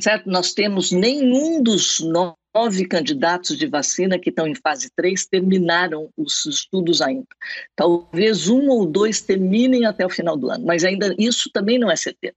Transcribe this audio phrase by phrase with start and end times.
[0.00, 0.28] certo?
[0.28, 6.46] Nós temos nenhum dos nove candidatos de vacina que estão em fase 3 terminaram os
[6.46, 7.26] estudos ainda.
[7.74, 11.90] Talvez um ou dois terminem até o final do ano, mas ainda isso também não
[11.90, 12.36] é certeza.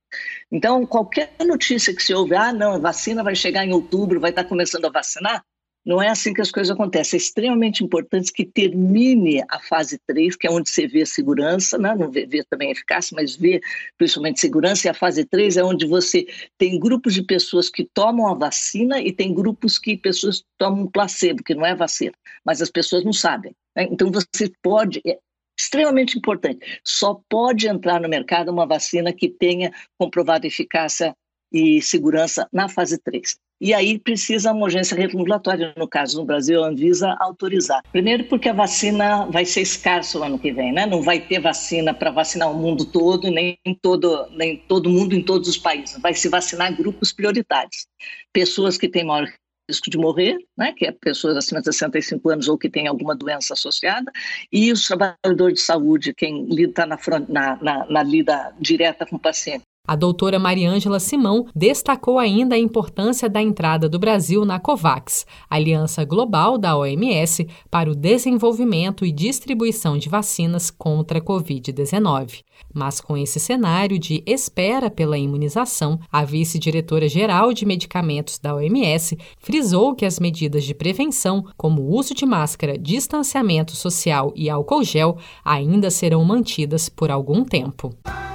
[0.51, 4.31] Então, qualquer notícia que se ouve, ah, não, a vacina vai chegar em outubro, vai
[4.31, 5.43] estar começando a vacinar,
[5.87, 7.17] não é assim que as coisas acontecem.
[7.17, 11.95] É extremamente importante que termine a fase 3, que é onde você vê segurança, né?
[11.95, 13.61] não vê, vê também eficácia, mas vê
[13.97, 18.27] principalmente segurança, e a fase 3 é onde você tem grupos de pessoas que tomam
[18.27, 22.13] a vacina e tem grupos que pessoas tomam placebo, que não é vacina,
[22.43, 23.55] mas as pessoas não sabem.
[23.73, 23.87] Né?
[23.89, 25.17] Então você pode, é
[25.57, 31.15] extremamente importante, só pode entrar no mercado uma vacina que tenha comprovado eficácia
[31.51, 33.37] e segurança na fase 3.
[33.59, 37.81] E aí precisa uma urgência regulatória, no caso no Brasil, a Anvisa autorizar.
[37.91, 40.85] Primeiro porque a vacina vai ser escassa o ano que vem, né?
[40.85, 45.23] Não vai ter vacina para vacinar o mundo todo, nem todo, nem todo mundo em
[45.23, 45.99] todos os países.
[45.99, 47.87] Vai se vacinar grupos prioritários.
[48.31, 49.27] Pessoas que têm maior
[49.67, 53.15] risco de morrer, né, que é pessoas acima de 65 anos ou que têm alguma
[53.15, 54.11] doença associada,
[54.51, 56.97] e os trabalhadores de saúde, quem está na,
[57.27, 59.63] na, na, na lida direta com o paciente.
[59.87, 66.03] A doutora Mariângela Simão destacou ainda a importância da entrada do Brasil na COVAX, aliança
[66.03, 72.43] global da OMS para o desenvolvimento e distribuição de vacinas contra a Covid-19.
[72.73, 79.95] Mas com esse cenário de espera pela imunização, a vice-diretora-geral de medicamentos da OMS frisou
[79.95, 85.17] que as medidas de prevenção, como o uso de máscara, distanciamento social e álcool gel,
[85.45, 87.95] ainda serão mantidas por algum tempo.